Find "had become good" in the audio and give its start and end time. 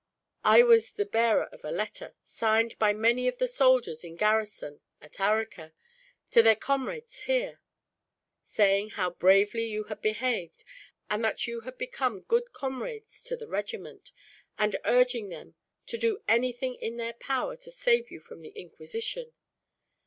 11.59-12.51